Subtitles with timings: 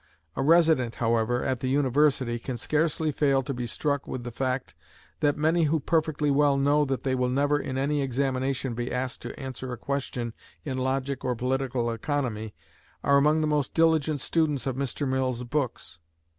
[0.35, 4.73] A resident, however, at the university can scarcely fail to be struck with the fact,
[5.19, 9.21] that many who perfectly well know that they will never in any examination be asked
[9.21, 10.33] to answer a question
[10.65, 12.55] in logic or political economy
[13.03, 15.07] are among the most diligent students of Mr.
[15.07, 15.99] Mill's books.